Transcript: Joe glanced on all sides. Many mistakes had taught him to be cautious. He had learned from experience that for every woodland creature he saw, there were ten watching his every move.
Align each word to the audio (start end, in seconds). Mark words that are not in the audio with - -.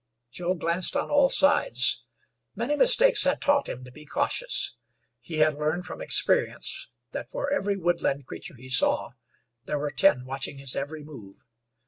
Joe 0.31 0.55
glanced 0.55 0.95
on 0.97 1.11
all 1.11 1.29
sides. 1.29 2.01
Many 2.55 2.75
mistakes 2.75 3.23
had 3.25 3.39
taught 3.39 3.69
him 3.69 3.83
to 3.83 3.91
be 3.91 4.03
cautious. 4.03 4.73
He 5.19 5.37
had 5.37 5.53
learned 5.59 5.85
from 5.85 6.01
experience 6.01 6.89
that 7.11 7.29
for 7.29 7.53
every 7.53 7.77
woodland 7.77 8.25
creature 8.25 8.55
he 8.55 8.67
saw, 8.71 9.11
there 9.65 9.77
were 9.77 9.91
ten 9.91 10.25
watching 10.25 10.57
his 10.57 10.75
every 10.75 11.03
move. 11.03 11.45